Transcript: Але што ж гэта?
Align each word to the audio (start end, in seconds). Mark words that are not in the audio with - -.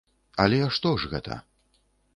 Але 0.43 0.61
што 0.79 0.95
ж 1.03 1.13
гэта? 1.15 1.41